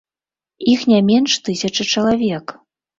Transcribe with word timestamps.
Іх 0.73 0.81
не 0.93 1.03
менш 1.11 1.37
тысячы 1.47 1.91
чалавек. 1.93 2.61